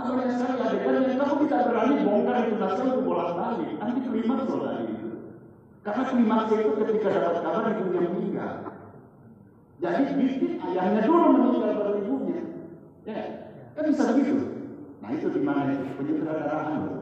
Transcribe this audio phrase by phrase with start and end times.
[0.00, 3.70] Banyak sekali adegan yang kamu tidak berani bongkar itu naskah untuk bolak balik.
[3.76, 5.08] Nanti klimaks loh itu.
[5.80, 8.52] Karena klimaks itu ketika dapat kabar ibunya meninggal.
[9.80, 12.42] Jadi bikin ayahnya dulu meninggal baru ibunya.
[13.08, 13.20] Ya,
[13.72, 14.36] kan bisa begitu.
[15.00, 17.00] Nah itu di mana itu penyutradaraan loh.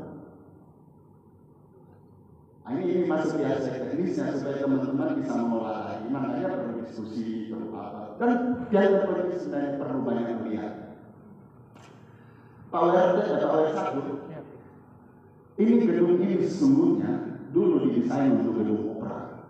[2.68, 6.06] Nah, ini, ini masuk di aspek teknisnya supaya teman-teman bisa mengolah lagi.
[6.12, 8.20] Makanya perlu diskusi, perlu apa.
[8.20, 8.30] Dan
[8.68, 10.77] yang terpenting sebenarnya perlu banyak melihat.
[12.68, 14.00] Pak WRT WR satu,
[15.56, 17.12] ini gedung ini sesungguhnya
[17.48, 19.48] dulu didesain untuk gedung opera,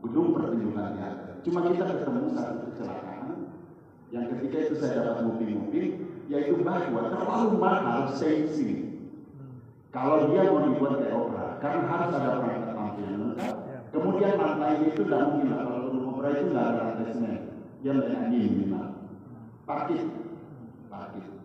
[0.00, 1.44] gedung pertunjukan teater.
[1.44, 3.52] Cuma kita ketemu satu kecelakaan
[4.08, 5.88] yang ketika itu saya dapat nguping-nguping,
[6.32, 8.76] yaitu bahwa terlalu mahal stage sini.
[9.92, 13.54] Kalau dia mau dibuat kayak opera, karena harus ada perangkat tampilan lengkap.
[13.92, 17.40] Kemudian lantainya itu tidak mungkin kalau gedung opera itu nggak ada lantai semen,
[17.84, 18.86] dia banyak minimal.
[19.68, 20.00] Parkir,
[20.88, 21.37] parkir.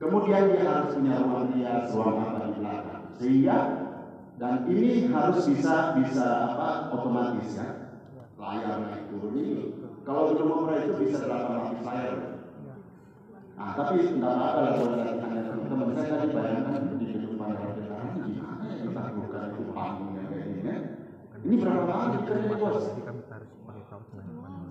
[0.00, 3.04] Kemudian dia harus punya ruang rias, ruang apa di belakang.
[3.20, 3.56] Sehingga
[4.40, 7.68] dan ini harus bisa bisa apa otomatis ya.
[8.40, 9.76] Layar naik turun ini.
[10.08, 12.16] Kalau belum opera itu bisa 8 lapis layar.
[13.60, 18.24] Nah, tapi nggak apa-apa kalau dari anda teman-teman saya tadi bayangkan di gedung bandara Jakarta
[18.24, 20.76] gimana ya kita bukan itu panggung yang kayak gini ya.
[21.44, 22.84] Ini berapa kali kerja bos?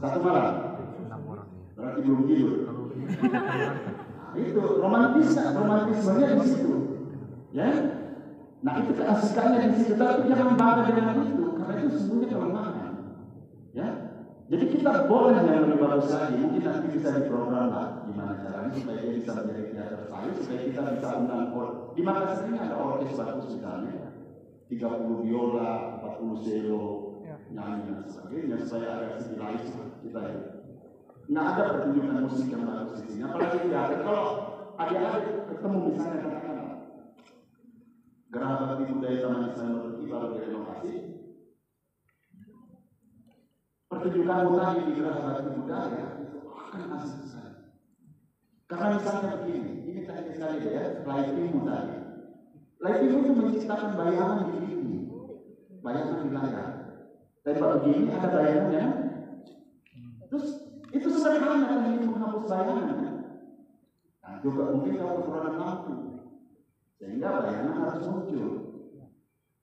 [0.02, 0.56] Satu malam.
[1.22, 1.50] orang.
[1.78, 2.54] Berarti belum tidur.
[4.38, 6.76] Itu romantis, romantismenya di situ.
[7.56, 7.70] Ya.
[8.60, 12.94] Nah itu keasikannya di situ, tapi jangan bangga dengan itu, karena itu semuanya kelemahan.
[13.74, 13.90] Ya.
[14.50, 18.98] Jadi kita boleh yang lebih bagus lagi, mungkin nanti bisa diprogram lah gimana caranya supaya
[18.98, 21.94] dia bisa menjadi teater saya, supaya kita bisa undang or.
[21.94, 24.10] Di Makassar ini ada orkes bagus misalnya,
[24.66, 26.86] 30 biola, 40 cello,
[27.54, 29.66] nyanyi dan sebagainya, supaya ada stimulus
[30.02, 30.59] kita ya.
[31.30, 34.02] Nggak ada pertunjukan musik yang bagus di sini, apalagi teater.
[34.02, 34.26] Kalau
[34.82, 36.70] adik-adik ketemu misalnya katakanlah
[38.30, 39.70] Bakti Budaya Taman Islam
[40.10, 40.94] baru direnovasi,
[43.90, 47.54] pertunjukan mutasi di Geraha Bakti Budaya itu akan sekali.
[48.70, 51.98] Karena misalnya begini, ini teknis sekali ya, lighting mutasi.
[52.80, 54.98] Lighting itu menciptakan bayangan di sini,
[55.82, 56.70] bayangan di layar.
[57.42, 58.86] Tembak begini ada bayangannya,
[60.30, 62.98] terus itu sederhana kan ini menghapus bayangan?
[64.20, 65.94] Nah, juga mungkin kalau kekurangan lampu,
[66.98, 68.50] sehingga bayangan harus muncul.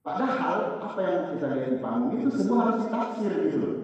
[0.06, 3.76] Padahal apa yang kita lihat di panggung itu semua harus ditafsir gitu loh.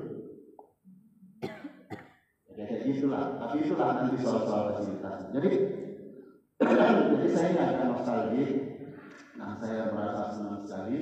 [2.53, 5.34] Tapi itulah nanti soal-soal fasilitas.
[5.34, 5.50] Jadi,
[6.62, 8.48] jadi saya ini agak nostalgia.
[9.34, 10.98] Nah, saya merasa senang sekali.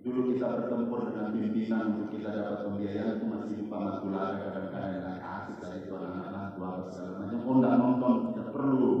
[0.00, 5.20] Dulu kita bertempur dengan pimpinan untuk kita dapat pembiayaan itu masih lupa makula kadang-kadang
[5.58, 7.38] tadi itu anak-anak tua apa segala macam.
[7.42, 8.92] Oh, nggak nonton, tidak perlu.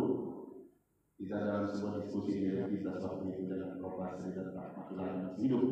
[1.20, 3.70] Kita dalam sebuah diskusi kita waktu itu dengan.
[4.20, 5.64] Sri dan masih hidup.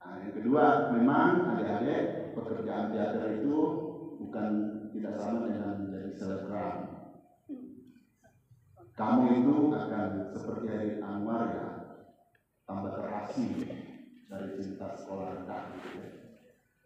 [0.00, 0.64] Nah, yang kedua,
[0.96, 3.56] memang adik-adik pekerjaan teater itu
[4.20, 4.48] bukan
[4.96, 6.76] tidak sama dengan menjadi selebgram.
[8.94, 11.66] Kamu itu akan seperti Hari Anwar ya,
[12.64, 13.52] tambah terasing
[14.30, 16.08] dari cerita sekolah rendah gitu ya.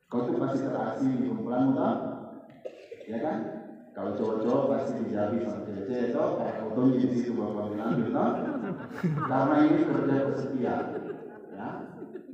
[0.09, 1.89] Kau tuh pasti terasing di kumpulan muda,
[3.09, 3.39] ya kan?
[3.97, 8.15] Kalau cowok-cowok pasti dijabi sama cewek-cewek itu, kalau kau di situ bapak bilang gitu,
[9.27, 10.83] karena ini kerja kesepian,
[11.51, 11.69] ya,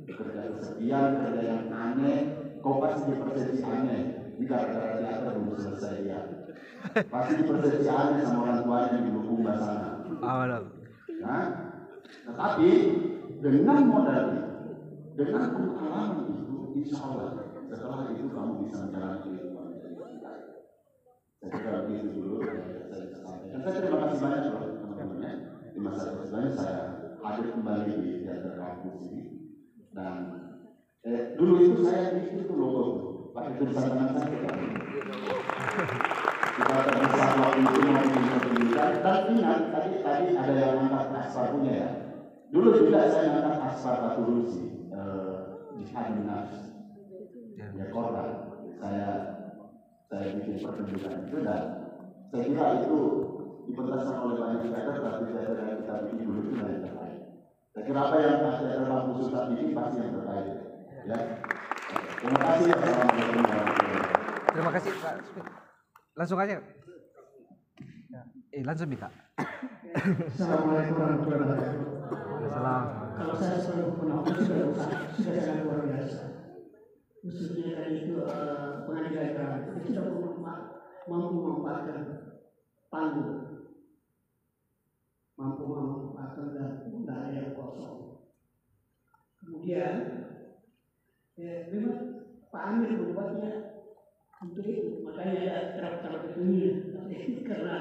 [0.05, 2.19] kerja kesepian, kerja yang aneh,
[2.61, 4.01] kau pasti dipersepsi aneh,
[4.37, 6.19] ini gara-gara teater belum selesai ya.
[7.09, 10.05] Pasti dipersepsi aneh sama orang tuanya di Lukumba sana.
[10.21, 10.69] awal
[11.25, 11.43] Nah,
[12.05, 12.69] tetapi
[13.41, 14.51] dengan modal itu,
[15.17, 20.45] dengan pengalaman itu, insya Allah setelah itu kamu bisa menjalani kehidupan menjadi lebih baik.
[21.45, 22.41] Saya kira begitu dulu
[23.53, 25.31] yang saya terima kasih banyak loh teman-teman ya.
[25.69, 26.81] Di masa persidangan saya
[27.21, 29.21] hadir kembali di teater kampus ini
[29.93, 30.17] dan
[31.05, 32.83] eh, dulu itu saya bikin itu logo
[33.37, 34.37] pakai tulisan tangan saya.
[36.55, 41.89] Kita itu mau bisa pendidikan dan ingat tadi tadi ada yang angkat aspar punya ya.
[42.49, 45.37] Dulu juga saya angkat aspar Batu Rusi eh,
[45.77, 45.85] di
[46.25, 46.73] Nafs
[47.75, 48.29] ya korban
[48.79, 49.34] saya
[50.05, 51.63] saya bikin pertunjukan itu dan
[52.29, 52.99] saya kira itu
[53.65, 57.19] dipentaskan oleh banyak teater tapi teater yang kita bikin dulu itu yang terbaik
[57.73, 60.45] saya kira apa yang teater Bangku Susah bikin pasti yang terbaik
[61.05, 61.17] ya.
[62.25, 63.85] Terima kasih wabarakatuh
[64.55, 65.15] terima kasih Pak.
[66.15, 66.55] Langsung aja.
[68.07, 68.21] Ya.
[68.55, 69.11] eh langsung minta
[69.95, 71.95] Assalamualaikum warahmatullahi wabarakatuh.
[73.15, 74.67] Kalau saya sebagai penonton sudah
[75.15, 76.34] sudah sangat luar biasa.
[77.25, 78.21] Khususnya tadi itu
[79.33, 80.13] agama itu sudah
[81.09, 81.99] mampu memanfaatkan
[82.93, 83.65] panggung,
[85.33, 86.53] mampu memanfaatkan
[87.09, 88.21] ada yang kosong.
[89.41, 89.93] Kemudian,
[91.33, 93.49] ya, memang Pak Amir membuatnya
[94.45, 96.41] untuk itu, makanya ada terap-terap itu
[96.93, 97.75] tapi karena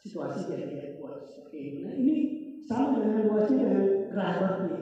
[0.00, 1.78] situasi yang dia buat seperti ini.
[1.84, 2.14] Nah, ini
[2.64, 3.84] sama dengan luasnya dengan
[4.64, 4.80] nih,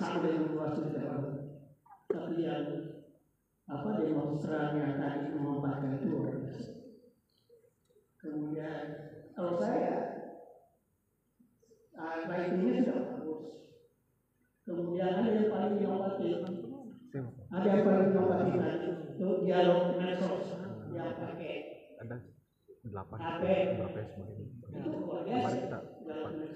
[0.00, 1.37] sama dengan luasnya dengan
[2.08, 2.64] tapi yang
[3.68, 6.72] apa demonstran yang tadi memaparkan itu luar biasa.
[8.16, 8.84] Kemudian
[9.36, 9.96] kalau saya
[11.92, 13.42] uh, writingnya sudah bagus.
[14.64, 16.36] Kemudian ada yang paling inovatif,
[17.52, 20.48] ada yang paling inovatif tadi itu dialog medsos
[20.96, 21.54] yang pakai
[22.00, 22.16] ada
[22.88, 23.18] delapan.
[23.20, 24.64] Berapa ya semua ini itu
[25.28, 25.78] kemarin kita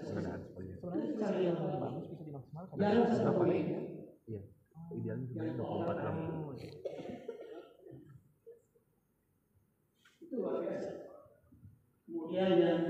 [0.00, 2.08] pengadaan semuanya bagus.
[2.08, 2.76] bisa dimaksimalkan.
[4.96, 6.14] Idealnya Yang sebenarnya 24 jam
[10.32, 10.90] itu luar biasa.
[12.08, 12.82] Kemudian yang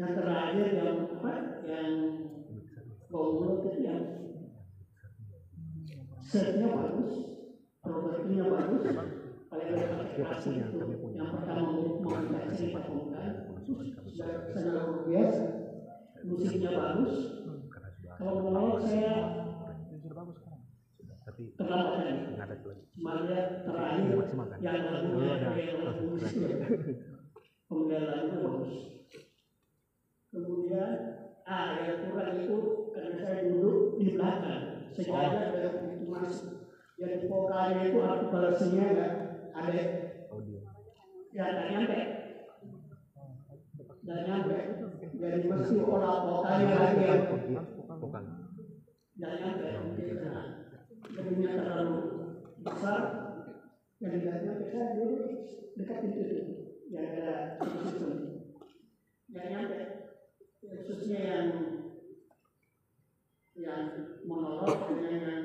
[0.00, 1.32] yang terakhir yang apa?
[1.68, 1.92] Yang
[3.12, 4.02] Bawulo itu yang
[6.24, 7.12] setnya bagus,
[7.84, 8.82] propertinya bagus,
[9.52, 11.20] paling itu kami punya.
[11.20, 11.76] yang pertama
[12.72, 13.32] Pak Pemungkan,
[14.56, 15.44] sangat luar biasa,
[16.24, 17.12] musiknya bagus.
[18.00, 19.41] sudah Kalau monolog saya
[21.58, 22.12] terlambat tadi.
[22.38, 24.58] ngadat lagi Cuma lihat terakhir Dimaksimalkan.
[24.62, 25.48] yang Dulu ada
[28.30, 28.82] proses
[30.32, 30.90] Kemudian
[31.44, 32.56] ah yang kurang itu
[32.96, 34.64] karena saya duduk di belakang
[34.96, 36.72] sejajar dengan pintu masuk.
[36.96, 39.12] Yang di vokalnya itu artikulasinya nggak
[39.52, 39.80] ada
[40.32, 40.58] audio
[41.32, 41.98] ya nggak nyampe.
[44.02, 44.56] Nggak nyampe.
[45.12, 47.04] Jadi mesti olah vokalnya lagi
[48.00, 48.40] vokal nggak.
[51.12, 51.96] Gedungnya terlalu
[52.64, 53.00] besar
[54.00, 55.16] yang nyampe saya dulu
[55.76, 56.38] dekat pintu itu.
[56.92, 57.30] Yang ada
[57.60, 58.12] sistem
[59.28, 59.78] nggak nyampe.
[60.62, 61.46] Ya, khususnya yang
[63.52, 63.82] yang
[64.24, 65.44] monolog dengan yang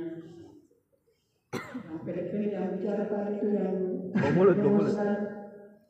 [1.51, 3.75] yang pendek-pendek yang bicara tadi itu yang
[4.17, 4.95] Oh, mulut, oh, mulut.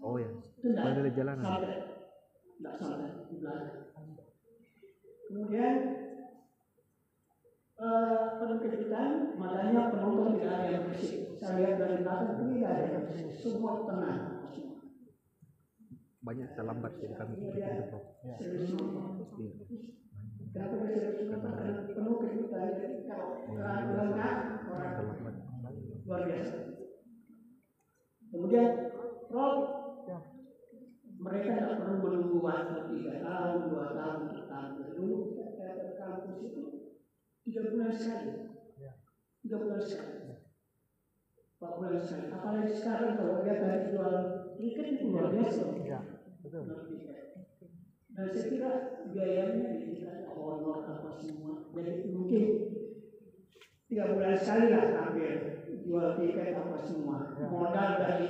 [0.03, 0.29] oh ya
[0.75, 1.43] Pada jalanan.
[1.45, 1.77] sampai.
[2.59, 3.09] Enggak sampai.
[5.27, 5.75] Kemudian
[7.77, 12.69] eh penuh kejutan makanya penonton tidak ada yang bersih saya lihat dari belakang itu tidak
[12.73, 14.21] ada yang bersih semua tenang
[16.27, 18.03] banyak terlambat jadi kami Ini nonton.
[19.39, 19.63] Iya.
[20.51, 21.51] Kenapa dia serius nonton?
[21.55, 24.37] Karena penuh kejutan jadi kalau orang lengkap
[24.67, 24.93] orang
[26.03, 26.57] luar biasa.
[28.27, 28.67] Kemudian
[29.31, 29.55] Rob,
[31.19, 34.71] mereka tidak perlu menunggu waktu tiga tahun, dua tahun, empat tahun.
[34.99, 36.63] Dulu kita ke kampus itu
[37.47, 38.51] tiga bulan sekali,
[39.39, 40.35] tiga bulan sekali,
[41.55, 42.27] empat bulan sekali.
[42.27, 44.15] Apalagi sekarang kalau dia tadi jual
[44.59, 45.63] tiket itu luar biasa.
[45.87, 45.99] Ya,
[46.43, 46.67] betul.
[48.11, 48.71] Dan saya kira
[49.07, 51.71] biayanya diberikan honor apa semua.
[51.71, 52.43] Jadi mungkin
[53.87, 57.31] tiga bulan sekali lah hampir jual tiket apa semua.
[57.47, 58.27] Modal dari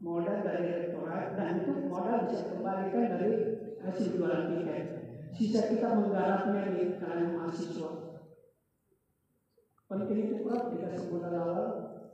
[0.00, 3.32] modal dari rektorat dan itu modal bisa kembalikan dari
[3.84, 4.84] hasil jualan tiket.
[5.34, 8.13] Sisa kita menggarapnya di kalangan mahasiswa.
[9.84, 11.64] Penting itu Prof, dikasih modal awal,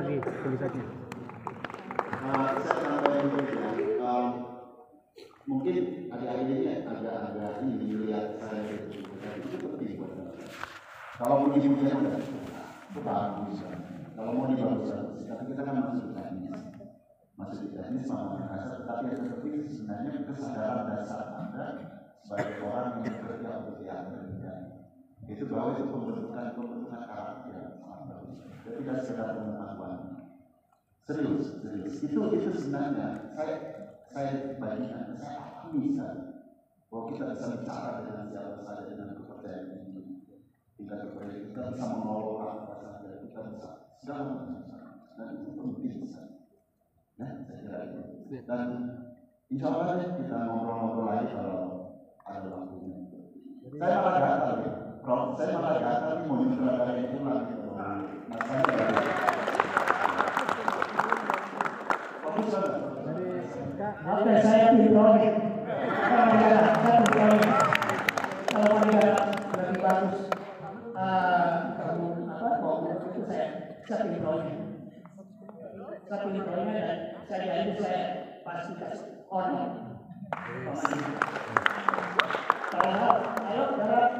[0.08, 0.84] di tulisannya.
[4.08, 4.28] Um,
[5.44, 10.32] mungkin adik-adik ini agak-agak ini lihat saya itu, tapi penting buat.
[11.20, 12.16] Kalau puji-pujian udah
[12.88, 13.56] itu bagus.
[14.16, 16.60] Kalau mau dibagus bagus, tapi kita kan masuk teknis,
[17.60, 21.66] di teknis sama bahasa, tetapi yang penting sebenarnya kesadaran dasar anda
[22.24, 24.52] sebagai orang yang bekerja untuk bekerja
[25.28, 28.36] itu bahwa itu pembentukan pembentukan karakter yang sangat bagus.
[28.64, 29.92] Ketika sekedar pengetahuan
[31.04, 33.56] serius, serius itu itu sebenarnya saya
[34.18, 36.06] saya bagikan saya bisa.
[36.88, 40.25] Bahwa kita bisa bicara dengan siapa saja dengan kepercayaan ini
[40.75, 43.68] kita kepercayaan kita bisa mengelola apa saja kita bisa
[44.02, 44.58] segala macam.
[45.14, 46.34] Dan itu penting sekali
[47.14, 48.00] ya saya kira itu.
[48.42, 48.62] Dan
[49.52, 51.62] insya Allah ya, kita ngobrol-ngobrol lagi kalau
[52.26, 52.98] ada waktunya.
[53.78, 54.72] Saya malah gatal ya.
[55.04, 58.62] Prof, saya malah gatal mau nyutradarai pulang gitu nah saya
[62.25, 62.88] Fokus banget.
[63.99, 65.35] Oke, saya proyek.
[65.99, 67.50] Kalau negara, saya pilih proyek.
[68.47, 69.19] Kalau negara
[69.59, 70.19] lebih bagus,
[71.78, 72.49] kamu apa?
[72.62, 73.47] Mau itu saya,
[76.78, 78.02] dan saya janji saya
[78.47, 79.67] pasti kasih honor.
[82.71, 83.12] Kalau
[83.50, 84.12] ayo darat.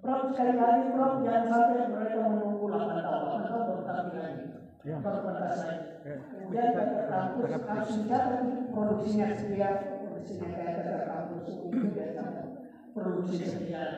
[0.00, 4.44] Prof sekali lagi, Prof jangan sampai mereka menunggu 8 tahun, 8 tahun baru tampil lagi.
[4.80, 5.84] Pentas lagi.
[6.00, 7.90] Kemudian ke kampus harus
[8.70, 9.76] produksinya sekian,
[10.06, 12.42] produksinya kayak kampus itu biasanya
[12.94, 13.92] produksi sekian.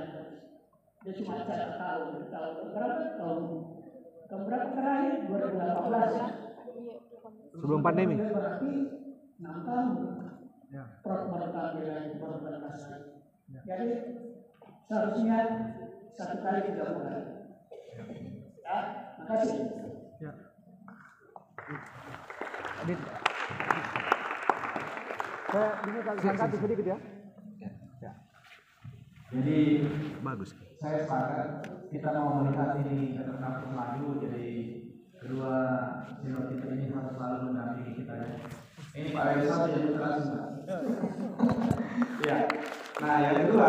[1.03, 3.43] Dia cuma catat tahun, tahun berapa tahun
[4.33, 6.27] tahun berapa terakhir 2018 ya.
[7.53, 8.17] Sebelum pandemi.
[8.17, 8.73] Berarti
[9.43, 9.89] 6 tahun.
[10.73, 10.85] Ya.
[11.05, 11.53] Prof baru
[12.41, 13.13] pentas lagi.
[13.69, 13.89] Jadi
[14.89, 15.39] seharusnya
[16.17, 17.21] satu kali tiga bulan.
[18.65, 18.79] Ya,
[19.21, 19.61] makasih.
[20.17, 20.33] Ya.
[22.83, 22.99] Adit,
[25.53, 26.99] Saya ini agak angkat sedikit ya.
[29.33, 29.59] Jadi
[30.21, 30.51] bagus.
[30.83, 31.63] saya sepakat
[31.95, 34.51] kita mau melihat ini ke kampus maju jadi
[35.15, 35.55] kedua
[36.19, 38.29] senior kita ini harus selalu mendampingi kita ya.
[38.99, 40.41] Ini Pak Rizal jadi terasa.
[42.27, 42.39] ya.
[42.99, 43.69] Nah yang kedua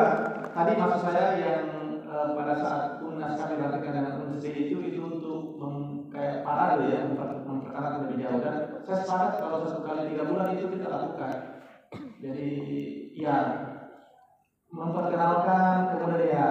[0.58, 1.64] tadi maksud saya yang
[2.02, 5.76] eh, pada saat tunas kami lakukan dengan universitas itu itu untuk mem,
[6.10, 7.43] kayak parade ya memper-
[7.74, 8.40] memperkenalkan lebih jauh.
[8.40, 11.36] Dan saya sepakat kalau satu kali tiga bulan itu kita lakukan.
[12.22, 12.50] Jadi
[13.18, 13.38] ya
[14.74, 16.48] memperkenalkan kemudian ya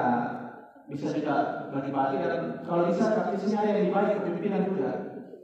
[0.91, 1.37] bisa juga
[1.73, 4.91] bagi-bagi dan kalau bisa praktisnya yang dibaik kepemimpinan juga.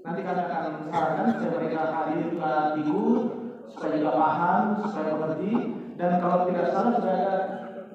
[0.02, 3.22] Nanti kami akan sarankan supaya mereka hadir juga ikut
[3.68, 5.52] supaya juga paham supaya mengerti.
[5.98, 7.34] Dan kalau tidak salah sudah ada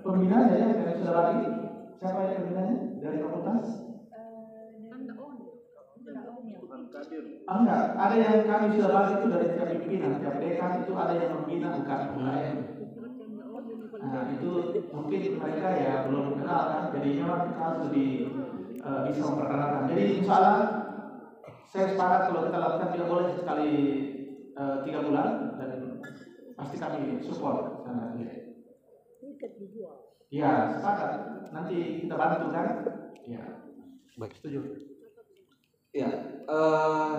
[0.04, 1.40] pembinanya ya yang sudah lagi
[2.00, 2.76] siapa yang pembinanya?
[3.00, 3.68] Dari fakultas
[7.44, 11.32] enggak, ada yang kami sudah bahas itu dari tiap pimpinan, tiap dekan itu ada yang
[11.36, 12.58] membina bukan UKM.
[14.04, 14.52] Nah itu
[14.92, 18.10] mungkin mereka ya belum kenal kan, jadi memang kita harus lebih
[18.80, 19.84] eh, bisa memperkenalkan.
[19.92, 20.60] Jadi insya Allah
[21.74, 23.72] saya sepakat kalau kita lakukan tidak boleh sekali
[24.56, 25.72] eh, tiga bulan dan
[26.54, 28.14] pasti kami support sana
[30.34, 31.12] Iya sepakat.
[31.54, 32.82] Nanti kita bantu kan?
[33.30, 33.44] Iya.
[34.18, 34.34] Baik.
[34.42, 34.93] Setuju.
[35.94, 36.10] Ya,
[36.50, 37.18] eh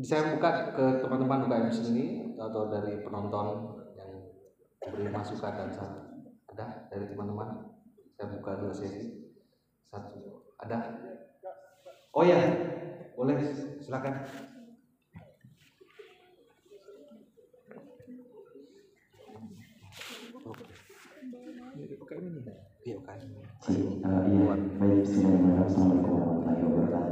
[0.00, 4.32] saya buka ke teman-teman UKM sini atau dari penonton yang
[4.80, 6.32] beri masukan dan saran.
[6.48, 7.76] Ada dari teman-teman?
[8.16, 9.36] Saya buka dua sesi.
[9.92, 10.48] Satu.
[10.64, 10.96] Ada?
[12.16, 12.40] Oh ya,
[13.20, 13.36] boleh
[13.84, 14.24] silakan.
[22.16, 22.48] Ini.
[22.80, 23.28] Iya, UKM.
[23.60, 25.68] Si, uh, iya, baik, bismillahirrahmanirrahim.
[25.68, 26.45] Assalamualaikum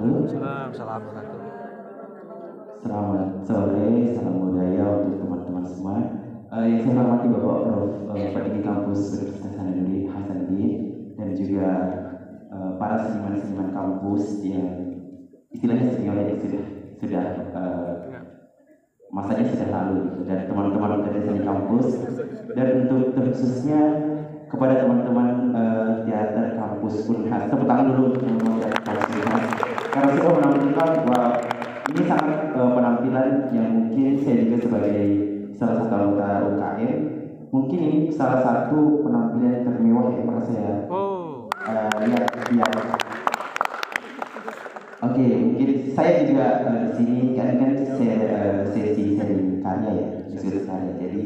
[0.04, 1.38] satu.
[2.84, 5.96] Selamat sore, salam budaya untuk teman-teman semua.
[6.52, 7.92] Uh, yang saya hormati Bapak Prof.
[8.12, 10.72] Uh, Pendiri Kampus Universitas Hasanuddin Hasanuddin
[11.16, 11.68] dan juga
[12.52, 14.68] uh, para seniman-seniman kampus yang
[15.56, 16.64] istilahnya senior yang sudah
[17.00, 17.24] sudah
[17.56, 17.92] uh,
[19.08, 20.20] masanya sudah lalu gitu.
[20.28, 21.86] dan teman-teman dari seni kampus
[22.52, 23.82] dan untuk terkhususnya
[24.50, 29.53] kepada teman-teman eh, teater kampus Unhas tepuk tangan dulu teman-teman dari kampus
[29.94, 31.22] karena saya menampilkan bahwa
[31.86, 35.06] ini sangat eh, penampilan yang mungkin saya juga sebagai
[35.54, 36.92] salah satu anggota UKM
[37.54, 42.74] mungkin ini salah satu penampilan termewah yang pernah saya Oh, eh, lihat lihat.
[45.04, 50.06] Oke, mungkin saya juga eh, di sini kan kan saya eh, sesi seri karya ya,
[50.26, 50.92] diskusi karya.
[50.98, 51.20] Jadi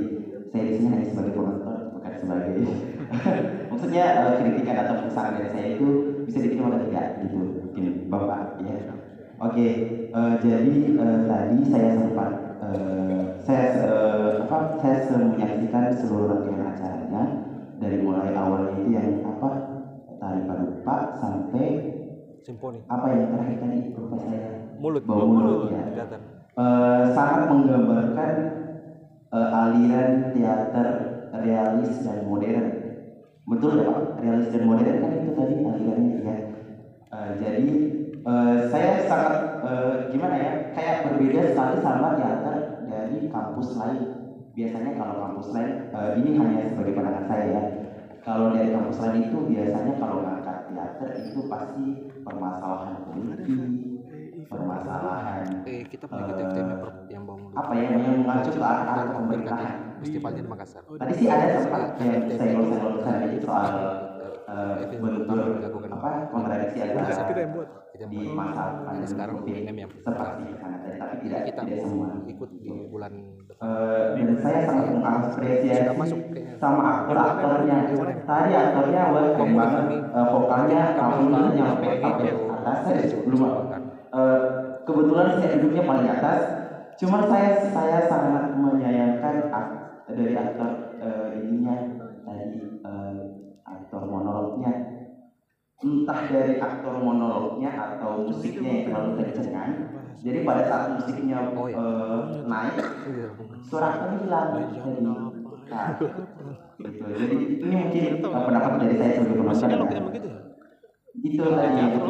[0.52, 2.52] saya di sini hanya sebagai penonton, bukan sebagai
[3.72, 5.87] maksudnya eh, kritikan atau saran dari saya itu
[6.28, 7.38] bisa diterima atau tidak gitu,
[8.08, 8.76] bapak ya.
[9.38, 9.66] Oke,
[10.10, 17.22] eh, jadi eh, tadi saya sempat eh, saya eh, apa saya menyaksikan seluruh rangkaian acaranya
[17.78, 19.48] dari mulai awalnya itu yang apa
[22.48, 22.80] Simfoni.
[22.88, 24.40] apa yang terakhir tadi lupa saya
[24.78, 25.02] Mulut.
[25.04, 25.84] Bau mulut, ya.
[25.90, 26.20] Kelihatan.
[26.58, 28.32] Eh, sangat menggambarkan
[29.30, 30.88] eh, aliran teater
[31.44, 32.66] realis dan modern.
[33.44, 34.22] Betul ya Pak?
[34.22, 36.36] Realis dan modern kan itu tadi alirannya ya.
[37.08, 37.66] Eh, jadi
[38.20, 40.52] eh, saya sangat eh, gimana ya?
[40.72, 44.02] Kayak berbeda sekali sama teater dari kampus lain.
[44.52, 47.62] Biasanya kalau kampus lain eh, ini hanya sebagai pandangan saya ya.
[48.20, 51.84] Kalau dari kampus lain itu biasanya kalau ngangkat teater itu pasti
[52.20, 53.48] permasalahan politik,
[54.46, 57.52] permasalahan Eh, kita mengikuti Eh, FTM per- yang mulut.
[57.54, 59.72] apa ya yang mengacu ke arah pemerintahan.
[59.98, 60.82] di Makassar.
[60.86, 62.54] Tadi sih ada sempat yang saya
[63.02, 63.74] saya itu soal
[64.48, 65.90] eh, pertama dilakukan.
[65.92, 68.36] apa kontradiksi antara kita yang buat Kita di buat.
[68.36, 70.46] masa pandemi sekarang BNM yang seperti tadi,
[70.96, 72.08] tapi tidak kita tidak semua.
[72.24, 73.12] ikut di bulan
[73.44, 73.66] depan.
[73.68, 76.54] Eh, dan saya sangat mengapresiasi masuk kayaknya.
[76.62, 77.76] sama aktor-aktornya.
[78.24, 83.40] Tadi aktornya keren banget, Eh, vokalnya kamunya nyampe sampai atas saya belum
[84.88, 86.40] kebetulan saya duduknya paling atas.
[86.98, 89.34] Cuman saya saya sangat menyayangkan
[90.08, 91.97] dari aktor eh, ininya
[95.78, 99.70] Entah dari aktor monolognya atau musiknya yang terlalu kencengan.
[100.18, 101.78] Jadi pada saat musiknya Oh, iya.
[101.78, 102.75] eh, naik,
[103.62, 104.49] suara aktor hilang.
[104.58, 105.06] Jadi,
[105.70, 106.06] nah, gitu.
[107.14, 110.38] Jadi ini mungkin eh, pendapat dari saya sebagai ya begitu ya?
[111.18, 111.42] itu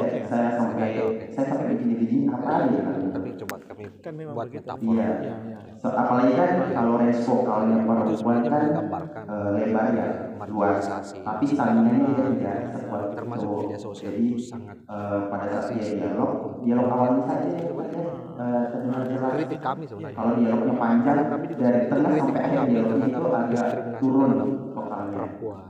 [0.04, 0.88] yang saya sampai
[1.32, 2.82] saya sampai bikin bikin apa ya
[3.12, 3.56] Tapi coba
[4.02, 4.66] Kan memang buat begitu.
[4.66, 4.92] metafor.
[4.94, 5.58] iya Iya, iya.
[5.78, 10.08] so, apalagi kan kalau range vokalnya Itu perempuan kan menggambarkan eh, lebar ya
[10.48, 13.14] luas tapi samingannya dia tidak sekuat itu.
[13.18, 16.30] termasuk media sosial jadi itu sangat eh, pada saat dia dialog
[16.62, 20.16] dialog awalnya saja ya, eh, terdengar jelas kritik kami sebenarnya.
[20.16, 21.16] kalau dialognya panjang
[21.58, 23.66] dari tengah sampai akhir kami dialog itu agak
[24.02, 24.30] turun
[24.74, 25.62] vokalnya perempuan.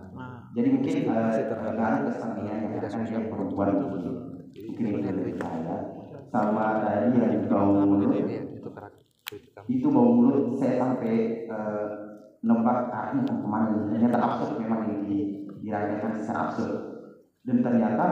[0.57, 5.98] jadi mungkin eh, Diskriminasi terhadap terkadang kesamingan yang akan sosial perempuan mungkin itu dari saya
[6.29, 8.13] sama tadi yang bau mulut.
[8.21, 9.67] itu karakter kritik kami.
[9.81, 11.15] itu bau mulut saya sampai
[11.49, 11.87] eh,
[12.45, 15.19] nebak arahnya ke ke mana ternyata absurd memang yang di,
[15.65, 16.75] dirayakan secara absurd.
[17.43, 18.07] Dan ternyata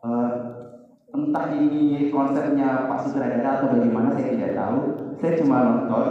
[0.00, 0.30] eh,
[1.12, 4.78] entah ini konsepnya Pak Sutradara atau bagaimana saya tidak tahu.
[5.20, 6.06] Saya cuma nonton.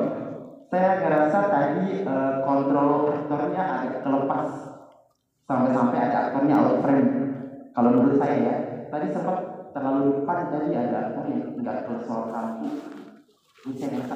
[0.72, 4.50] Saya ngerasa tadi eh, kontrol aktornya agak terlepas.
[5.50, 7.10] Sampai-sampai ada aktornya out frame.
[7.76, 8.56] Kalau menurut saya ya
[8.92, 12.70] tadi sempat terlalu depan tadi ada aktor yang nggak keluar kamu
[13.62, 14.16] ini saya ngerasa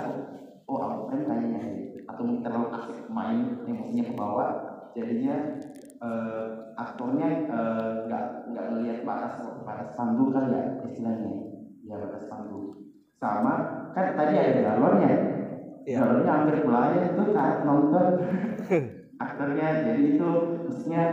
[0.65, 1.61] oh out frame kayaknya
[2.05, 4.49] atau mungkin terlalu asik main emosinya ke bawah.
[4.95, 5.35] Jadinya
[6.01, 9.33] eh, aktornya eh, nggak nggak melihat batas
[9.65, 11.31] batas panggung kali ya istilahnya.
[11.85, 12.73] Ya batas panggung
[13.21, 13.53] sama
[13.93, 15.13] kan tadi ada galonnya
[15.85, 16.01] Iya.
[16.01, 18.05] galonnya hampir melayang itu kan nonton.
[19.25, 20.29] Aktornya jadi itu
[20.65, 21.03] maksudnya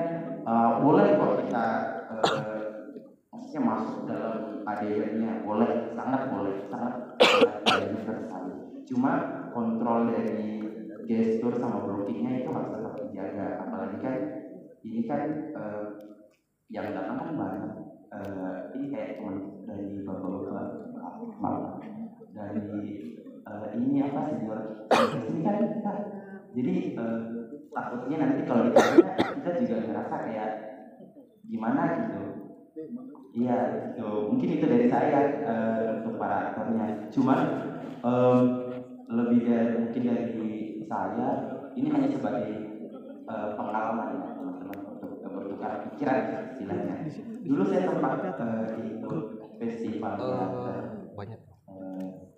[0.43, 1.67] eh, boleh kok kita
[3.53, 7.21] maksudnya masuk dalam adegannya boleh sangat boleh sangat
[7.69, 8.45] universal
[8.89, 9.13] cuma
[9.53, 10.65] kontrol dari
[11.05, 13.47] gestur sama blockingnya itu harus tetap dijaga.
[13.69, 14.17] Apalagi kan
[14.81, 15.87] ini kan eh,
[16.73, 17.73] yang datang kan banyak.
[18.09, 19.37] Eh, ini kayak teman
[19.69, 21.85] dari bapak-bapak
[22.33, 22.65] dari
[23.21, 24.89] eh, ini apa senior
[25.29, 25.99] ini kan Pak.
[26.57, 27.21] jadi eh,
[27.69, 30.51] takutnya nanti kalau ditanya kita juga ngerasa kayak
[31.49, 32.32] gimana gitu
[33.33, 33.59] iya
[33.93, 34.33] gitu.
[34.33, 37.09] Mungkin itu dari saya eh, untuk para aktornya.
[37.13, 37.41] Cuman
[38.01, 38.41] em,
[39.13, 40.47] lebih dari mungkin dari
[40.89, 41.29] saya
[41.77, 42.49] ini hanya sebagai
[43.29, 46.95] eh, pengalaman ya teman-teman untuk bertukar pikiran istilahnya.
[47.45, 48.67] Dulu saya sempat eh,
[49.01, 49.21] ikut
[49.61, 50.83] festival teater
[51.13, 51.41] Eh, banyak.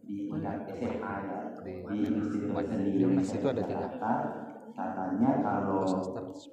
[0.04, 4.12] Di tingkat SMA ya di di Institut Seni Indonesia itu ada tiga Jakarta
[4.74, 5.86] katanya kalau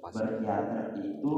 [0.08, 1.34] berteater itu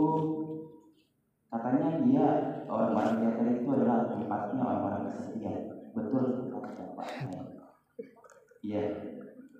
[1.54, 2.26] katanya dia
[2.66, 5.62] orang-orang teater itu adalah tempatnya orang-orang kesepian
[5.94, 6.50] betul
[6.94, 7.06] Pak
[8.62, 8.84] iya.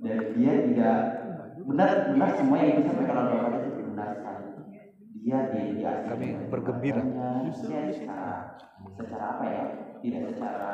[0.02, 0.96] Dan dia tidak
[1.64, 4.44] benar benar semua yang disampaikan oleh Bapak itu benar sekali.
[5.24, 7.00] Dia di dia Kami bergembira.
[7.00, 8.58] dia secara
[8.92, 9.64] secara apa ya?
[10.04, 10.72] Tidak secara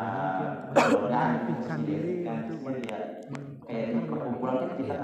[0.75, 2.99] godaan tidak dia
[3.71, 4.95] kayak di perkumpulan kita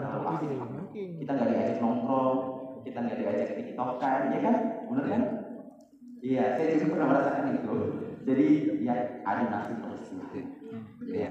[1.22, 2.38] kita nggak diajak nongkrong
[2.82, 4.56] kita nggak diajak tiktokan ya kan?
[4.90, 5.22] Bener kan
[6.26, 7.74] iya saya juga pernah merasakan itu
[8.26, 8.46] jadi
[8.82, 10.06] ya ada nasib terus
[11.06, 11.30] Iya.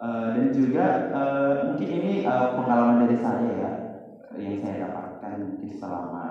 [0.00, 3.72] Eh, dan juga eh, mungkin ini eh, pengalaman dari saya ya
[4.36, 6.24] yang saya dapatkan mungkin selama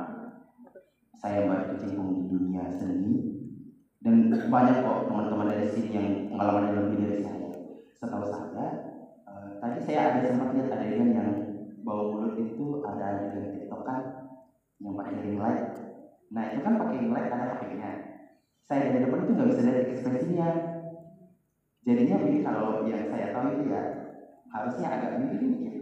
[1.14, 3.14] saya berkecimpung di dunia seni.
[4.00, 7.48] Dan banyak kok teman-teman dari sini yang pengalaman yang lebih dari saya
[8.00, 8.68] setahu saya
[9.28, 11.30] eh, tadi saya ada sempat lihat adegan yang
[11.84, 14.02] bau mulut itu ada adegan tiktokan
[14.80, 15.89] yang pakai ring light
[16.30, 18.10] nah itu kan pakai light ada HP-nya
[18.70, 20.50] saya dari depan itu nggak bisa lihat ekspresinya.
[21.82, 23.82] Jadinya begini kalau yang saya tahu itu ya
[24.54, 25.76] harusnya agak miring dikit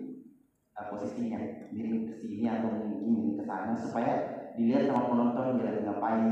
[0.79, 1.67] uh, posisinya.
[1.75, 4.13] Miring ke sini atau mungkin miring ke sana supaya
[4.55, 6.25] dilihat sama penonton dia lagi ngapain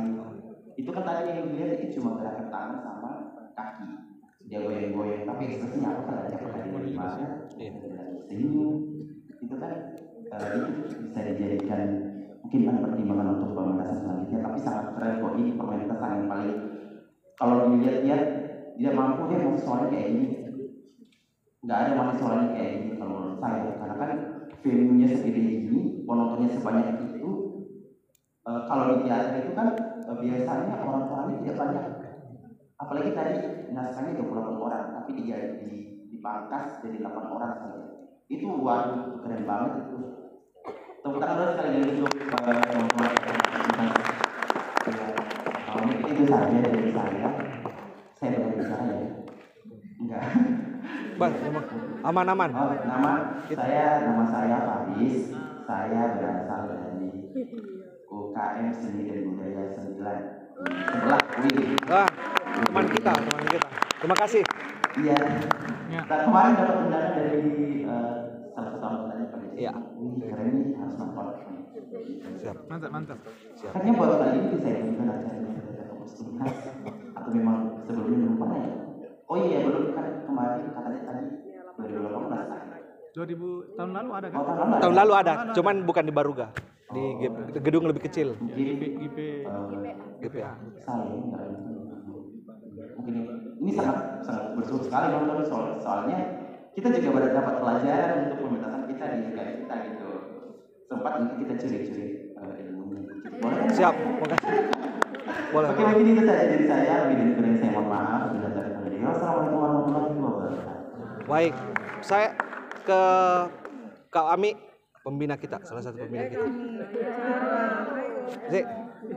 [0.76, 3.10] itu kan tadi yang dilihat itu cuma gerakan tangan sama
[3.52, 3.88] kaki.
[4.48, 6.02] Dia goyang-goyang tapi ekspresinya apa?
[6.08, 7.28] Kan ada pernah di mana
[8.24, 8.76] senyum.
[9.44, 9.74] Itu kan
[10.32, 10.72] uh, itu
[11.04, 12.15] bisa dijadikan
[12.46, 15.34] mungkin kan pertimbangan untuk pementasan selanjutnya tapi sangat keren kok.
[15.34, 16.54] Ini pementasan yang paling
[17.42, 18.22] kalau dilihat-lihat
[18.78, 20.28] dia mampu dia mau soalnya kayak gini.
[21.66, 23.66] Nggak ada mana soalnya kayak gini kalau menurut saya.
[23.82, 24.12] Karena kan
[24.62, 27.32] filmnya segede ini penontonnya sebanyak itu
[28.46, 29.68] eh, kalau di teater itu kan
[30.06, 31.86] eh, biasanya orang-orangnya tidak banyak.
[32.78, 33.36] Apalagi tadi
[33.74, 37.82] naskahnya 28 orang tapi dia di dipangkas jadi 8 orang saja.
[38.30, 39.72] Itu waduh keren banget.
[39.90, 40.15] itu
[41.06, 43.10] tepuk tangan dulu sekali lagi untuk teman-teman
[45.78, 47.30] mungkin itu saja dari saya
[48.18, 48.98] saya bicara ya
[50.02, 50.24] enggak
[51.16, 51.32] Bang,
[52.04, 52.52] aman-aman.
[52.52, 55.32] Oh, nama saya nama saya Faris.
[55.64, 57.32] Saya berasal dari
[58.12, 59.96] UKM Seni dan Budaya 9
[60.92, 61.80] sebelah Wih.
[61.88, 62.10] Wah,
[62.68, 63.68] teman kita, teman kita.
[63.96, 64.44] Terima kasih.
[65.00, 65.20] Iya.
[65.88, 67.75] Nah, kemarin dapat undangan dari
[69.56, 69.72] Iya.
[69.72, 71.28] Keren nih harus nonton.
[72.36, 72.58] Siap.
[72.68, 73.18] Mantap, mantap.
[73.56, 74.80] Katanya baru kali ini saya
[75.96, 76.56] kostum khas
[77.16, 78.72] atau memang sebelumnya belum pernah ya?
[79.26, 81.24] Oh iya belum kan kemarin katanya tadi
[81.76, 82.70] 2018 kan?
[83.16, 84.38] 2000 tahun lalu ada kan?
[84.38, 85.00] Oh, tahun lalu Tahun ada?
[85.02, 86.48] lalu ada, cuman bukan di Baruga.
[86.86, 88.36] Di ge- gedung lebih kecil.
[88.46, 89.48] IP eh,
[90.22, 90.52] GPA.
[92.96, 93.24] mungkin ini,
[93.62, 96.18] ini sangat sangat bersyukur sekali nonton soal soalnya
[96.74, 100.12] kita juga dapat pelajaran untuk pementasan kita di UKM kita gitu
[100.88, 102.08] sempat mungkin kita curi-curi
[102.40, 103.00] uh, ilmunya
[103.44, 103.68] boleh kan?
[103.76, 104.56] Siap, makasih.
[105.52, 105.68] Boleh.
[105.72, 109.10] oke mungkin itu saja dari saya lebih dari kurang saya mohon maaf sudah dari beliau
[109.12, 110.74] assalamualaikum warahmatullahi wabarakatuh
[111.26, 111.54] Baik,
[112.06, 112.38] saya
[112.86, 113.02] ke
[114.14, 114.54] Kak Ami,
[115.02, 116.46] pembina kita, salah satu pembina kita.
[118.54, 118.66] Zik.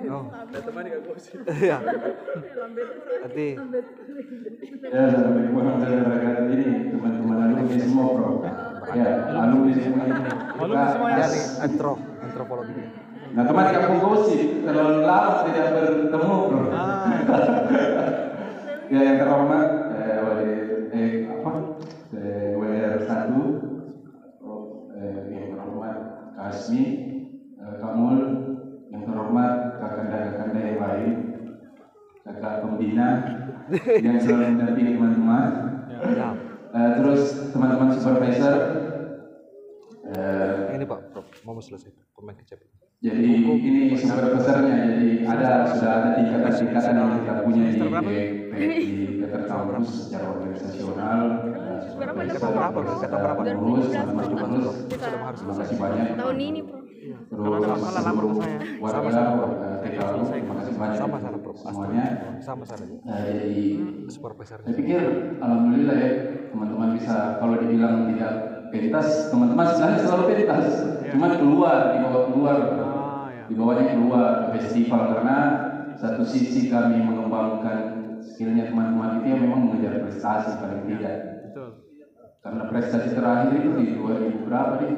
[0.09, 0.25] Oh.
[1.53, 1.79] Iya.
[3.25, 3.47] Nanti
[4.88, 6.45] Ya, Assalamualaikum warahmatullahi wabarakatuh.
[6.49, 8.31] Ini teman-teman alumni semua, Bro.
[8.96, 10.24] Ya, alumni semua ini.
[10.57, 11.18] Alumni semua ya?
[11.20, 11.92] dari antro,
[12.24, 12.72] antropologi.
[13.29, 16.62] Nah, di kampung gosip, terlalu lama tidak bertemu, Bro.
[18.88, 20.53] ya, yang terhormat, eh, wali,
[20.88, 21.53] eh, apa,
[22.16, 23.44] eh, WR 1,
[24.40, 25.96] oh, eh, yang terhormat,
[26.33, 26.85] Kak Asmi,
[27.61, 28.18] eh, Kak Mul,
[28.88, 31.12] yang terhormat, kakanda-kakanda yang lain,
[32.24, 33.09] kakak pembina,
[34.01, 35.48] yang selalu mendampingi teman-teman,
[35.98, 36.31] Ya.
[36.68, 38.54] Eh, terus teman-teman supervisor
[40.04, 42.61] eh, Ini Pak, Prof, mau selesai pemain kecap.
[42.98, 49.42] jadi ini supervisornya jadi ada sudah ada tingkatan-tingkatan yang kita punya di di, di Teater
[49.46, 51.20] kampus secara organisasional.
[51.88, 52.50] Supervisor,
[53.38, 54.76] pengurus, teman-teman pengurus.
[54.90, 56.07] Kita terima kasih banyak.
[56.18, 57.72] Tahun ini, terus warga
[58.83, 59.22] warga
[59.87, 61.38] TKU terima kasih banyak.
[61.59, 62.05] Semuanya.
[62.38, 62.87] Sama sana.
[62.87, 63.66] Eh, jadi
[64.07, 64.62] Supervisor.
[64.62, 65.01] Saya pikir
[65.42, 66.11] alhamdulillah ya
[66.55, 68.33] teman-teman bisa kalau dibilang tidak
[68.71, 70.66] pentas, teman-teman sebenarnya selalu pentas,
[71.12, 72.57] cuman keluar di bawah keluar,
[73.49, 75.03] di bawahnya keluar ke festival.
[75.16, 75.37] Karena
[75.99, 77.79] satu sisi kami mengembangkan
[78.23, 81.16] skillnya teman-teman itu yang memang mengejar prestasi paling tidak.
[81.51, 81.68] Betul.
[82.38, 84.94] Karena prestasi terakhir itu di 2000 berapa nih?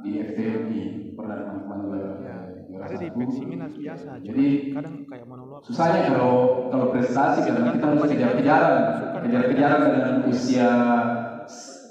[0.00, 2.49] Di FTMI pernah teman-teman juara juara
[2.80, 3.08] Ada di.
[3.12, 4.10] Peksiminas biasa.
[4.24, 5.60] Jadi- kadang kayak monolog.
[5.60, 8.76] Susahnya kalau kalau prestasi karena kita harus kejar-kejaran,
[9.20, 10.70] kejar-kejaran dengan usia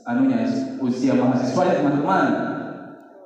[0.09, 0.41] anunya
[0.81, 2.25] usia mahasiswa ya teman-teman.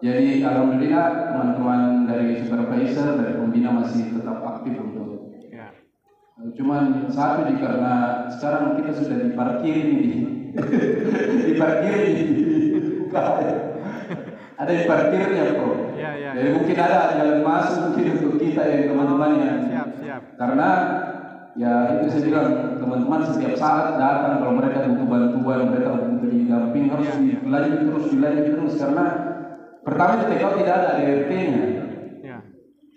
[0.04, 5.32] Jadi alhamdulillah teman-teman dari supervisor dari pembina masih tetap aktif untuk.
[5.48, 5.72] Ya.
[6.60, 10.12] Cuman satu di karena sekarang kita sudah diparkir ini,
[11.48, 12.24] diparkir ini,
[14.54, 15.94] ada di parkirnya bro.
[15.98, 16.30] Ya, ya.
[16.38, 20.22] Jadi mungkin ada jalan masuk mungkin untuk kita yang teman-teman yang Siap, siap.
[20.38, 20.70] karena
[21.54, 22.48] ya itu saya bilang
[22.82, 27.38] teman-teman setiap saat datang kalau mereka butuh bantuan mereka butuh didamping harus Iya, iya.
[27.46, 29.06] dilanjut terus dilanjut terus karena
[29.86, 31.62] pertama di TKO tidak ada ART-nya
[32.26, 32.38] Ya.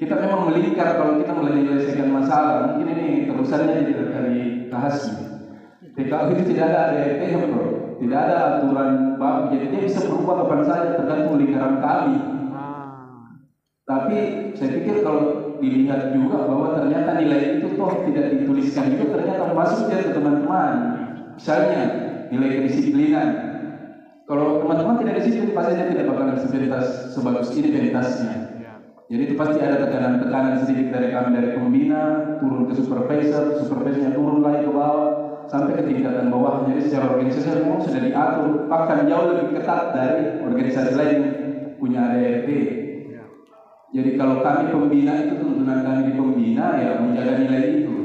[0.01, 4.41] kita memang melingkar kalau kita menyelesaikan masalah mungkin ini terusannya dari dari
[5.93, 7.65] TKO itu tidak ada ART-nya bro
[8.03, 12.17] tidak ada aturan baku jadi dia bisa berubah kapan saja tergantung lingkaran kami
[12.57, 13.37] Ah.
[13.85, 14.19] tapi
[14.57, 19.89] saya pikir kalau dilihat juga bahwa ternyata nilai itu toh tidak dituliskan itu ternyata masuk
[19.89, 20.75] dia ke teman-teman.
[21.37, 21.83] Misalnya
[22.33, 23.29] nilai kedisiplinan.
[24.27, 28.35] Kalau teman-teman tidak disiplin pasti dia tidak bakalan sepentas sebagus ini pentasnya.
[28.59, 28.73] Ya.
[29.07, 32.03] Jadi itu pasti ada tekanan-tekanan sedikit dari kami dari pembina,
[32.43, 35.16] turun ke supervisor, supervisornya turun lagi ke bawah,
[35.51, 36.67] sampai ke tingkatan bawah.
[36.67, 41.19] Jadi secara organisasi memang sudah diatur, bahkan jauh lebih ketat dari organisasi lain
[41.79, 42.51] punya ADRT.
[43.95, 47.97] Jadi kalau kami pembina itu tuntunan kami di pembina ya menjaga nilai itu.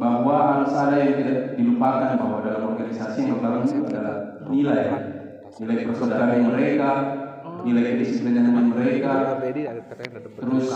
[0.00, 4.16] Bahwa harus ada yang tidak dilupakan bahwa dalam organisasi yang pertama itu adalah
[4.48, 4.82] nilai.
[5.60, 6.90] Nilai persaudaraan mereka
[7.64, 9.36] nilai kedisiplinan mereka.
[10.40, 10.68] Terus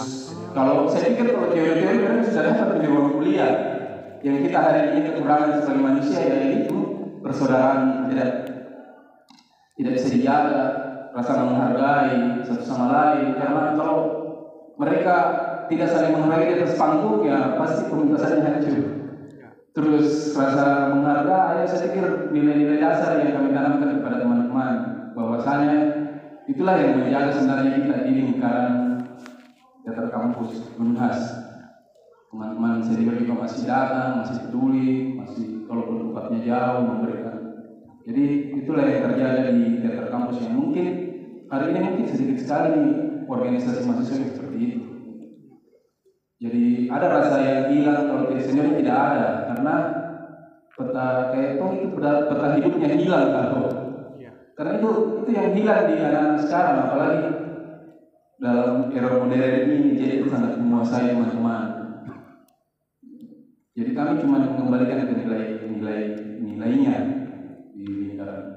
[0.52, 3.73] kalau saya pikir kalau teori-teori mereka sudah dapat di ruang kuliah
[4.24, 6.76] yang kita hari ini kekurangan sebagai manusia ya itu
[7.20, 8.30] persaudaraan tidak
[9.76, 10.64] tidak bisa dijaga
[11.12, 13.36] rasa menghargai satu sama lain.
[13.36, 13.98] Karena kalau
[14.80, 15.16] mereka
[15.68, 18.80] tidak saling menghargai di atas panggung ya pasti komunitasnya hancur.
[19.76, 24.74] Terus rasa menghargai ya saya pikir nilai-nilai dasar yang kami tanamkan kepada teman-teman.
[25.12, 25.76] Bahwasanya
[26.48, 28.72] itulah yang menjaga sebenarnya kita di lingkaran
[29.84, 31.43] teater kampus Unhas
[32.34, 37.38] teman-teman senior juga masih datang masih peduli masih kalaupun tempatnya jauh memberikan.
[38.02, 38.24] Jadi
[38.58, 40.86] itulah yang terjadi di teater kampus yang mungkin
[41.46, 42.74] hari ini mungkin sedikit sekali
[43.30, 44.80] organisasi mahasiswa yang seperti itu.
[46.42, 49.74] Jadi ada rasa yang hilang kalau di senior tidak ada karena
[50.74, 53.64] peta kayak toh itu peta, peta hidupnya hilang kalau
[54.54, 54.90] karena itu
[55.22, 57.26] itu yang hilang di anak-anak sekarang apalagi
[58.42, 61.73] dalam era modern ini jadi itu sangat menguasai teman-teman
[63.74, 66.00] jadi kami cuma mengembalikan ke nilai nilai
[66.38, 66.96] nilainya
[67.74, 68.54] di lingkaran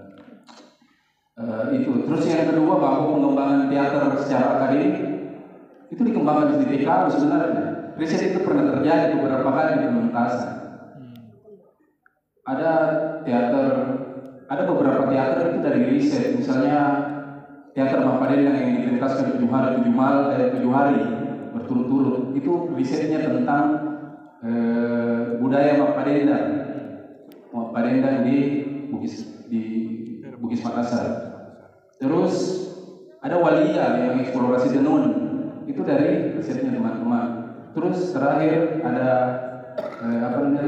[1.37, 2.01] Eh, itu.
[2.09, 5.05] Terus yang kedua bahwa pengembangan teater secara akademik.
[5.93, 7.93] Itu dikembangkan di TKU sebenarnya.
[7.93, 10.57] Riset itu pernah terjadi beberapa kali di pementasan
[12.47, 12.71] ada
[13.27, 13.67] teater
[14.47, 16.25] ada beberapa teater itu dari riset.
[16.39, 16.79] Misalnya
[17.75, 21.03] teater Mapadendang yang dipentaskan tujuh hari tujuh malam dari tujuh hari
[21.51, 22.31] berturut-turut.
[22.33, 23.86] Itu risetnya tentang
[24.43, 26.47] eh, budaya Mapadendang
[27.49, 28.37] Mapadendang di
[28.91, 29.63] Bugis di
[30.37, 31.07] Bugis Makassar.
[31.97, 32.35] Terus
[33.23, 35.03] ada Walia yang eksplorasi tenun
[35.65, 37.25] itu dari risetnya teman-teman
[37.73, 39.09] terus terakhir ada
[39.77, 40.65] eh, apa namanya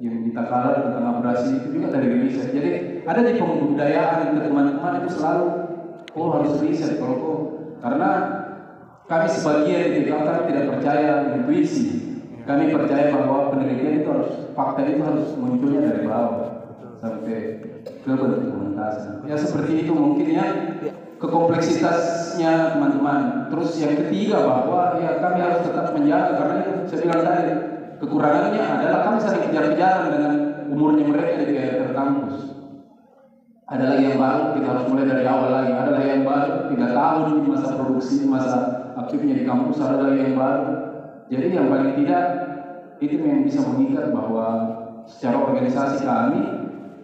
[0.00, 2.54] yang di Takala tentang abrasi itu juga dari riset.
[2.54, 2.70] Jadi
[3.04, 5.46] ada di pembudayaan ke teman-teman itu selalu
[6.14, 7.18] oh harus riset kalau
[7.80, 8.10] karena
[9.10, 12.09] kami sebagian di tidak percaya intuisi
[12.46, 16.68] kami percaya bahwa penelitian itu harus fakta itu harus munculnya dari bawah
[17.00, 17.36] sampai
[17.80, 20.46] ke pementasan ya seperti itu mungkin ya.
[21.20, 23.52] Kekompleksitasnya teman-teman.
[23.52, 26.56] Terus yang ketiga bahwa ya kami harus tetap menjaga karena
[26.88, 27.52] saya bilang tadi
[28.00, 30.34] kekurangannya adalah kami sering kejar-kejaran dengan
[30.72, 32.60] umurnya mereka di daerah kampus
[33.70, 35.70] ada lagi yang baru kita harus mulai dari awal lagi.
[35.70, 38.56] Ada lagi yang baru tiga tahun di masa produksi masa
[38.98, 39.78] aktifnya di kampus.
[39.78, 40.66] Ada lagi yang baru
[41.30, 42.24] jadi yang paling tidak
[42.98, 44.46] itu yang bisa mengikat bahwa
[45.06, 46.42] secara organisasi kami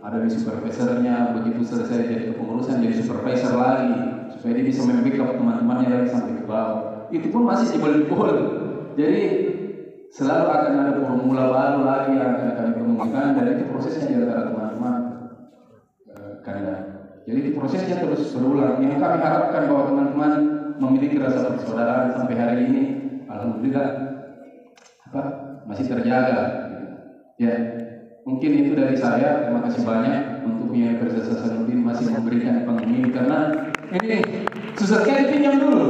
[0.03, 3.95] ada di supervisornya begitu selesai jadi kepengurusan jadi supervisor lagi
[4.35, 7.09] supaya dia bisa membackup teman-temannya lagi sampai ke bawah.
[7.15, 8.31] Itu pun masih jebol-jebol
[8.99, 9.23] jadi
[10.11, 14.43] selalu akan ada formula baru lagi yang akan kami temukan dan itu prosesnya di antara
[14.51, 14.95] teman-teman
[16.11, 16.75] eh, karena
[17.27, 18.79] jadi itu prosesnya terus berulang.
[18.79, 20.33] Yang kami harapkan bahwa teman-teman
[20.79, 22.83] memiliki rasa persaudaraan sampai hari ini
[23.27, 24.06] alhamdulillah
[25.17, 25.25] apa
[25.65, 26.41] masih terjaga.
[27.41, 27.55] Ya
[28.29, 29.49] mungkin itu dari saya.
[29.49, 34.21] Terima kasih banyak untuk Universitas Hasanuddin masih memberikan panggung ini karena ini
[34.77, 35.87] susah sekali pinjam dulu.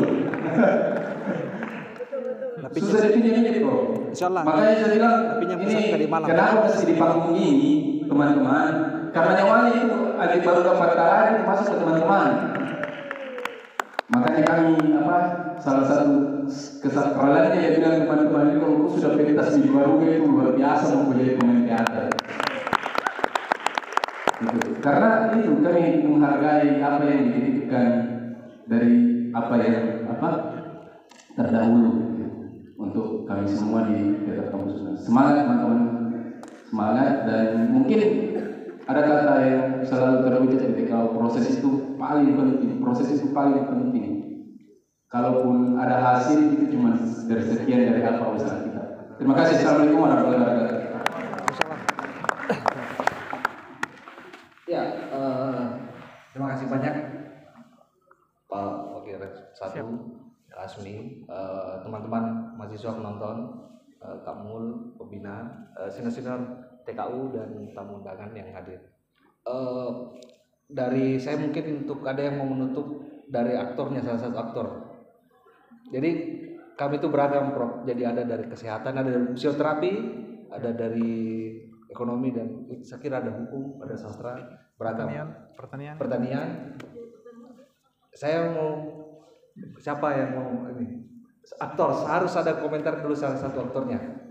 [2.76, 3.76] Susah dipinjam ini bro.
[4.12, 4.42] Insyaallah.
[4.46, 7.72] makanya saya bilang ini kenapa masih di panggung ini
[8.06, 8.72] teman-teman?
[9.12, 12.28] Karena nyawanya itu adik baru dapat itu masuk ke teman-teman
[14.06, 15.16] makanya kami apa
[15.58, 16.46] salah satu
[16.78, 21.34] kesakralannya ya bilang teman-teman ini kalau kau sudah pentas di baru itu luar biasa mempunyai
[21.34, 22.06] pemain teater
[24.36, 24.84] Gitu.
[24.84, 27.88] karena itu kami menghargai apa yang dititipkan
[28.68, 28.94] dari
[29.32, 30.28] apa yang apa
[31.32, 32.20] terdahulu
[32.76, 35.00] untuk kami semua di Teater Kampus.
[35.00, 35.80] Semangat teman-teman,
[36.68, 38.00] semangat dan mungkin
[38.86, 44.06] ada kata yang selalu terucap ketika proses itu paling penting, proses itu paling penting.
[45.10, 46.94] Kalaupun ada hasil itu cuma
[47.26, 48.82] dari sekian dari apa usaha kita.
[49.18, 49.54] Terima kasih.
[49.58, 50.78] Assalamualaikum warahmatullahi wabarakatuh.
[54.66, 54.82] Ya,
[55.14, 55.64] eh,
[56.34, 56.94] terima kasih banyak
[58.50, 59.22] Pak Wakil
[59.54, 59.86] satu
[60.56, 63.36] Asmi, eh, teman-teman mahasiswa penonton,
[63.98, 68.80] eh, Kak Mul, pembina, eh, senior-senior TKU dan tamu undangan yang hadir.
[69.46, 69.90] Eh,
[70.66, 74.66] dari saya mungkin untuk ada yang mau menutup dari aktornya salah satu aktor.
[75.90, 76.10] Jadi
[76.74, 77.86] kami itu beragam Prof.
[77.86, 79.92] Jadi ada dari kesehatan, ada dari fisioterapi,
[80.50, 81.14] ada dari
[81.86, 84.42] ekonomi dan saya kira ada hukum, ada sastra,
[84.74, 85.06] beragam.
[85.06, 85.94] Pertanian, pertanian.
[85.96, 86.48] Pertanian.
[88.10, 88.70] Saya mau
[89.78, 91.06] siapa yang mau ini?
[91.62, 94.25] Aktor harus ada komentar dulu salah satu aktornya.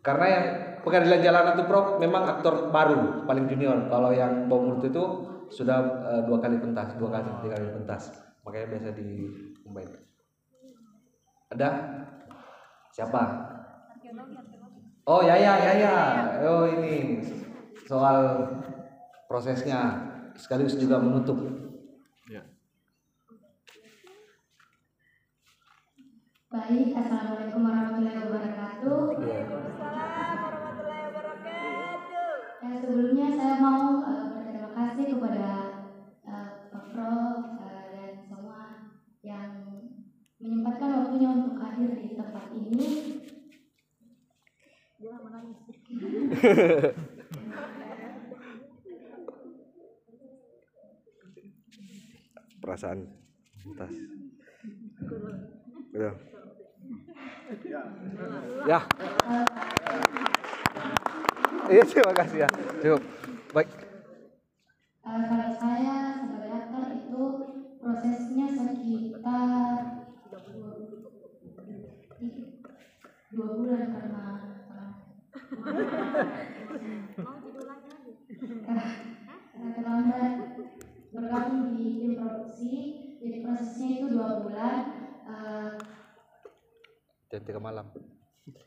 [0.00, 0.44] Karena yang
[0.80, 3.84] pengadilan jalanan itu Prof memang aktor baru paling junior.
[3.92, 5.04] Kalau yang bau mulut itu
[5.52, 8.02] sudah eh, dua kali pentas, dua kali tiga kali pentas.
[8.44, 9.08] Makanya biasa di
[9.60, 9.92] combine.
[11.52, 11.68] Ada?
[12.96, 13.22] Siapa?
[15.04, 15.96] Oh ya ya ya ya.
[16.48, 17.20] Oh ini
[17.84, 18.48] soal
[19.28, 20.00] prosesnya
[20.38, 21.36] sekaligus juga menutup.
[22.30, 22.46] Ya.
[26.50, 28.98] Baik, Assalamualaikum warahmatullahi wabarakatuh.
[29.22, 29.38] Ya,
[33.00, 35.72] sebelumnya saya mau eh, berterima kasih kepada
[36.20, 38.92] eh, Pak Prof eh, dan semua
[39.24, 39.88] yang
[40.36, 43.24] menyempatkan waktunya untuk hadir di tempat ini.
[52.60, 53.08] Perasaan
[53.64, 53.96] pentas.
[55.96, 56.20] Udah.
[58.68, 58.84] Ya.
[61.70, 62.48] Iya terima kasih ya.
[62.82, 63.02] Cukup.
[63.54, 63.68] Baik.
[65.00, 67.22] Eh, kalau saya sebagai aktor itu
[67.78, 69.78] prosesnya sekitar
[73.30, 74.24] dua bulan karena
[78.66, 78.86] karena
[79.74, 80.32] terlambat
[81.10, 82.72] bergabung di tim produksi
[83.18, 84.78] jadi prosesnya itu dua bulan
[85.22, 85.70] Eh,
[87.30, 87.86] Jam tiga malam.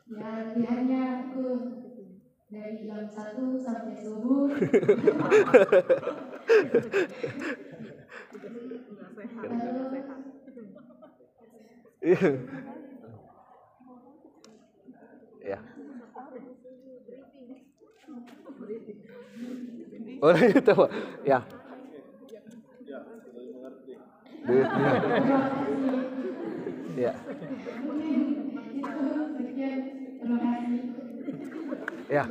[0.08, 1.44] ya latihannya aku
[2.48, 4.64] dari jam satu sampai subuh lalu
[9.04, 9.13] Iya.
[15.44, 15.58] Ya.
[20.20, 20.90] Oh itu Pak.
[21.24, 21.40] ya.
[24.44, 24.92] Duit, ya.
[27.00, 27.12] Ya.
[29.40, 29.80] sekian
[30.20, 30.80] terima kasih
[32.12, 32.24] Ya.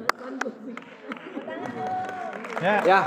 [2.62, 2.76] Ya.
[2.86, 3.00] Ya.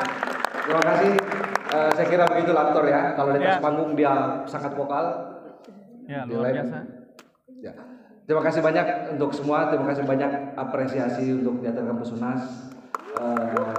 [0.66, 1.55] Terima kasih.
[1.66, 3.12] Eh, saya kira begitu lah aktor ya.
[3.12, 3.62] Kalau di atas Ya.
[3.62, 4.12] panggung dia
[4.46, 5.04] sangat vokal.
[6.06, 6.78] Ya, luar lain- biasa.
[7.58, 7.72] Ya.
[8.22, 9.70] Terima kasih banyak untuk semua.
[9.70, 12.42] Terima kasih banyak apresiasi untuk Teater Kampus Unas.
[13.16, 13.74] Eh,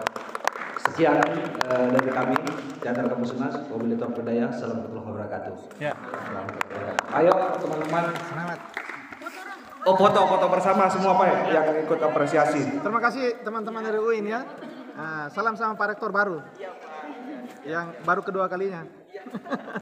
[0.84, 1.16] sekian
[1.64, 2.36] eh, dari kami
[2.80, 3.56] Teater Kampus Unas.
[3.66, 4.52] Wabillahi taufiq hidayah.
[4.52, 5.56] Assalamualaikum warahmatullahi wabarakatuh.
[5.80, 5.92] Ya.
[7.14, 8.04] Ayo teman-teman.
[8.14, 8.60] Selamat.
[9.88, 12.60] Oh foto-foto bersama semua Pak ya, yang ikut apresiasi.
[12.76, 14.44] Terima kasih teman-teman dari UIN ya.
[15.00, 16.44] Nah, salam sama Pak Rektor baru.
[17.68, 18.88] Yang baru kedua kalinya.